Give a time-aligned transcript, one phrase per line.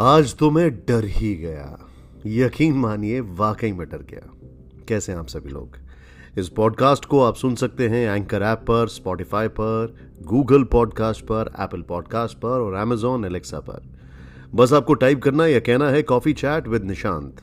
[0.00, 1.78] आज तो मैं डर ही गया।
[2.26, 4.30] यकीन मानिए, वाकई में डर गया।
[4.88, 5.76] कैसे आप सभी लोग?
[6.38, 11.52] इस पॉडकास्ट को आप सुन सकते हैं एंकर ऐप पर स्पॉटिफाई पर गूगल पॉडकास्ट पर
[11.60, 13.82] एप्पल पॉडकास्ट पर और एमेजॉन एलेक्सा पर।
[14.54, 17.40] बस आपको टाइप करना या कहना है कॉफ़ी चैट विद निशांत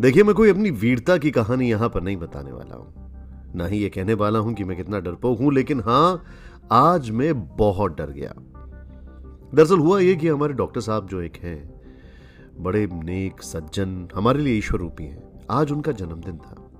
[0.00, 3.78] देखिए, मैं कोई अपनी वीरता की कहानी यहाँ पर नहीं बताने वाला हूँ। ना ही
[3.78, 6.24] ये कहने वाला हूँ कि मैं कितना डरपोक हूँ, लेकिन हाँ,
[6.72, 8.34] आज मैं बहुत डर गया।
[9.54, 11.80] दरअसल हुआ ये कि हमारे डॉक्टर साहब जो एक हैं,
[12.58, 16.70] बड़े नेक, सज्जन, हमारे लिए ईश्वर रूपी हैं। आज उनका जन्मदिन था।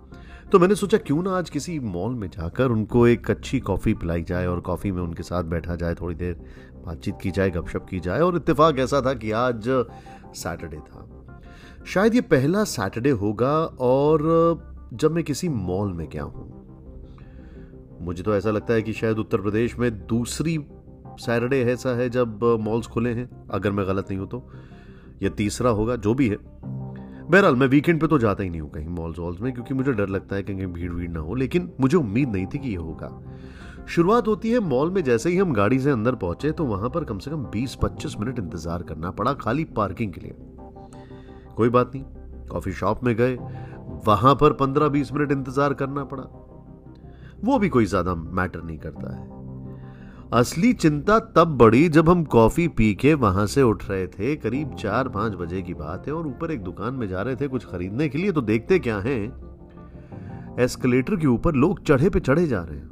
[0.52, 4.22] तो मैंने सोचा, क्यों ना आज किसी मॉल में जाकर उनको एक अच्छी कॉफ़ी पिलाई
[4.22, 6.34] जाए और कॉफ़ी में उनके साथ बैठा जाए, थोड़ी देर
[6.86, 9.64] बातचीत की जाए, गपशप की जाए और इत्तेफाक ऐसा था कि आज
[10.34, 11.26] सैटरडे था।
[11.86, 14.20] शायद ये पहला सैटरडे होगा और
[14.94, 16.64] जब मैं किसी मॉल में गया हूँ।
[18.00, 20.58] मुझे तो ऐसा लगता है कि शायद उत्तर प्रदेश में दूसरी
[21.16, 24.42] सैटरडे ऐसा है जब मॉल्स खुले हैं, अगर मैं गलत नहीं हूँ तो।
[25.22, 26.36] या तीसरा होगा, जो भी है।
[27.24, 29.92] बहरहाल, मैं वीकेंड पे तो जाता ही नहीं हूँ कहीं मॉल्स वॉल्स में, क्योंकि मुझे
[29.92, 32.68] डर लगता है कि कहीं भीड़ भीड़ ना हो, लेकिन मुझे उम्मीद नहीं थी कि
[32.68, 33.10] ये होगा।
[33.86, 37.04] शुरुआत होती है मॉल में, जैसे ही हम गाड़ी से अंदर पहुँचे तो वहाँ पर
[37.04, 40.34] कम से कम 20-25 मिनट इंतज़ार करना पड़ा खाली पार्किंग के लिए।
[41.56, 42.04] कोई बात नहीं
[42.48, 43.34] कॉफ़ी शॉप में गए,
[44.06, 46.24] वहाँ पर 15-20 मिनट इंतज़ार करना पड़ा।
[47.44, 49.43] वो भी कोई ज़्यादा मैटर नहीं करता है।
[50.32, 54.74] असली चिंता तब बढ़ी जब हम कॉफ़ी पी के वहाँ से उठ रहे थे। करीब
[54.74, 57.64] चार पाँच बजे की बात है और ऊपर एक दुकान में जा रहे थे कुछ
[57.64, 59.44] खरीदने के लिए तो देखते क्या हैं।
[60.60, 62.88] एस्केलेटर के ऊपर लोग चढ़े पे चढ़े जा रहे हैं।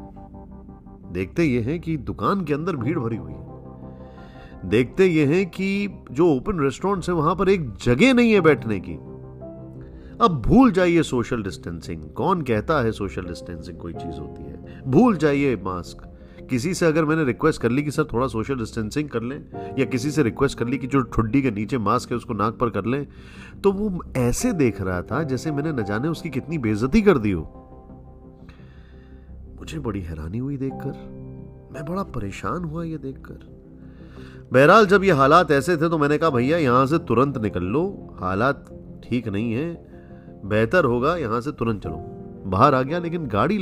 [1.12, 3.46] देखते ये हैं कि दुकान के अंदर भीड़ भरी हुई है।
[4.64, 8.80] देखते ये हैं कि जो ओपन रेस्टोरेंट है, वहाँ पर एक जगह नहीं है बैठने
[8.80, 8.94] की।
[10.20, 14.82] अब भूल जाइए सोशल डिस्टेंसिंग। कौन कहता है सोशल डिस्टेंसिंग कोई चीज़ होती है?
[14.86, 16.11] भूल जाइए मास्क।
[16.52, 19.38] किसी से अगर मैंने रिक्वेस्ट कर ली कि सर थोड़ा सोशल डिस्टेंसिंग कर लें,
[19.78, 22.58] या किसी से रिक्वेस्ट कर ली कि जो ठुड्डी के नीचे मास्क है, उसको नाक
[22.58, 23.06] पर कर लें
[23.64, 27.30] तो वो ऐसे देख रहा था जैसे मैंने न जाने उसकी कितनी बेइज्जती कर दी
[27.30, 27.42] हो।
[29.60, 30.90] मुझे बड़ी हैरानी हुई देखकर।
[31.74, 33.48] मैं बड़ा परेशान हुआ ये देखकर।
[34.52, 37.84] बहरहाल, जब ये हालात ऐसे थे तो मैंने कहा, भैया, यहाँ से तुरंत निकल लो।
[38.20, 38.66] हालात
[39.04, 39.70] ठीक नहीं है।
[40.44, 41.96] बेहतर होगा यहाँ से तुरंत चलो।
[42.46, 43.58] बाहर आ गया, लेकिन गाड़ी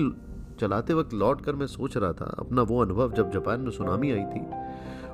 [0.61, 4.11] चलाते वक्त लौट कर मैं सोच रहा था, अपना वो अनुभव जब जापान में सुनामी
[4.11, 4.45] आई थी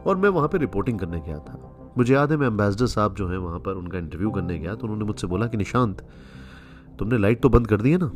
[0.06, 1.58] और मैं वहाँ पर रिपोर्टिंग करने गया था।
[1.98, 4.82] मुझे याद है मैं एम्बेसडर साहब जो है वहाँ पर उनका इंटरव्यू करने गया तो
[4.82, 6.06] उन्होंने मुझसे बोला कि निशांत,
[6.98, 8.10] तुमने लाइट तो बंद कर दी है ना?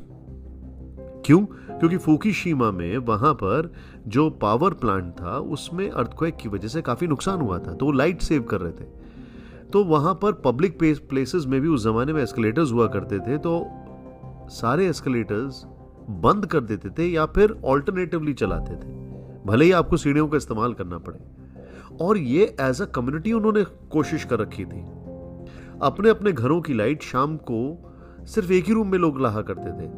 [1.27, 1.45] क्यों?
[1.45, 3.73] क्योंकि फूकीशीमा में वहाँ पर
[4.07, 7.93] जो पावर प्लांट था, उसमें अर्थक्वेक की वजह से काफ़ी नुकसान हुआ था तो वो
[7.93, 8.85] लाइट सेव कर रहे थे।
[9.73, 13.53] तो वहाँ पर पब्लिक प्लेसेस में भी उस जमाने में एस्केलेटर्स हुआ करते थे तो
[14.53, 15.65] सारे एस्केलेटर्स
[16.11, 18.93] बंद कर देते थे या फिर ऑल्टरनेटिवली चलाते थे।
[19.47, 21.19] भले ही आपको सीढ़ियों का इस्तेमाल करना पड़े।
[22.01, 24.81] और ये एज अ कम्युनिटी उन्होंने कोशिश कर रखी थी।
[25.83, 29.71] अपने अपने घरों की लाइट शाम को सिर्फ़ एक ही रूम में लोग लाहा करते
[29.71, 29.91] थे।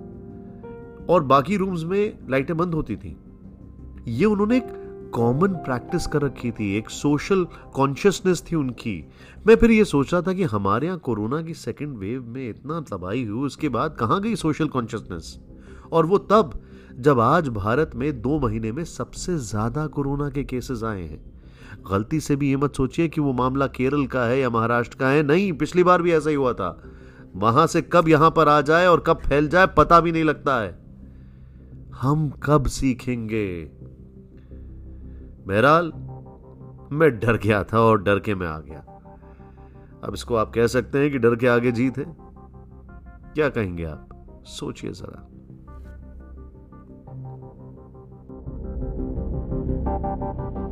[1.13, 3.17] और बाकी रूम्स में लाइटें बंद होती थी।
[4.09, 4.79] ये उन्होंने एक
[5.15, 9.09] कॉमन प्रैक्टिस कर रखी थी, एक सोशल कॉन्शियसनेस थी उनकी।
[9.47, 12.81] मैं फिर ये सोच रहा था कि हमारे यहाँ कोरोना की सेकेंड वेव में इतना
[12.81, 15.41] तबाही हुई, उसके बाद कहाँ गई सोशल कॉन्शियसनेस
[15.93, 16.63] और वो तब,
[16.99, 21.33] जब आज भारत में दो महीने में सबसे ज़्यादा कोरोना के केसेस आए हैं।
[21.91, 25.09] गलती से भी ये मत सोचिए कि वो मामला केरल का है या महाराष्ट्र का
[25.09, 26.83] है। नहीं, पिछली बार भी ऐसा ही हुआ था।
[27.37, 30.61] वहाँ से कब यहाँ पर आ जाए और कब फैल जाए, पता भी नहीं लगता
[30.61, 30.79] है।
[31.95, 33.65] हम कब सीखेंगे?
[35.47, 35.93] बहरहाल,
[36.93, 38.79] मैं डर गया था और डर के मैं आ गया।
[40.05, 42.05] अब इसको आप कह सकते हैं कि डर के आगे जीत है।
[43.35, 44.09] क्या कहेंगे आप?
[44.47, 45.29] सोचिए जरा।
[49.93, 50.72] Thank you.